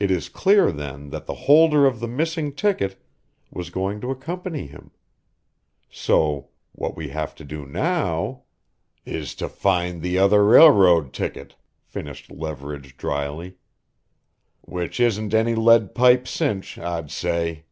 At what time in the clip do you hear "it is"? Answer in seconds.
0.00-0.28